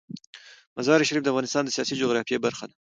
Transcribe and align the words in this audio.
مزارشریف 0.77 1.23
د 1.23 1.27
افغانستان 1.31 1.63
د 1.65 1.69
سیاسي 1.75 1.93
جغرافیه 2.01 2.39
برخه 2.45 2.65
ده. 2.69 2.75